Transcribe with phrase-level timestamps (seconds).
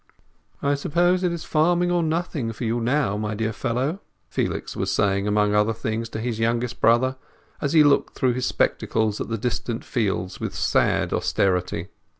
[0.63, 4.91] "I suppose it is farming or nothing for you now, my dear fellow," Felix was
[4.91, 7.17] saying, among other things, to his youngest brother,
[7.61, 11.89] as he looked through his spectacles at the distant fields with sad austerity.